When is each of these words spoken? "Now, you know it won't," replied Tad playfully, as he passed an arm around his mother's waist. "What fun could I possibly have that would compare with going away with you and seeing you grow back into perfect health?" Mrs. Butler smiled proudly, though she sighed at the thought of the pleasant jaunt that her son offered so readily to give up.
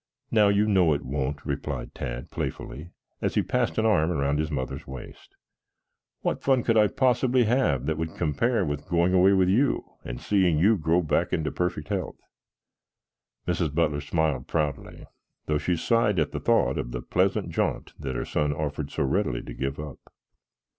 "Now, 0.31 0.47
you 0.47 0.65
know 0.65 0.93
it 0.93 1.03
won't," 1.05 1.45
replied 1.45 1.93
Tad 1.93 2.31
playfully, 2.31 2.89
as 3.21 3.35
he 3.35 3.43
passed 3.43 3.77
an 3.77 3.85
arm 3.85 4.09
around 4.11 4.39
his 4.39 4.49
mother's 4.49 4.87
waist. 4.87 5.35
"What 6.21 6.41
fun 6.41 6.63
could 6.63 6.75
I 6.75 6.87
possibly 6.87 7.43
have 7.43 7.85
that 7.85 7.99
would 7.99 8.15
compare 8.15 8.65
with 8.65 8.87
going 8.87 9.13
away 9.13 9.33
with 9.33 9.47
you 9.47 9.91
and 10.03 10.19
seeing 10.19 10.57
you 10.57 10.75
grow 10.75 11.03
back 11.03 11.31
into 11.33 11.51
perfect 11.51 11.89
health?" 11.89 12.19
Mrs. 13.47 13.75
Butler 13.75 14.01
smiled 14.01 14.47
proudly, 14.47 15.05
though 15.45 15.59
she 15.59 15.75
sighed 15.75 16.17
at 16.17 16.31
the 16.31 16.39
thought 16.39 16.79
of 16.79 16.93
the 16.93 17.03
pleasant 17.03 17.51
jaunt 17.51 17.93
that 17.99 18.15
her 18.15 18.25
son 18.25 18.51
offered 18.53 18.89
so 18.89 19.03
readily 19.03 19.43
to 19.43 19.53
give 19.53 19.79
up. 19.79 20.11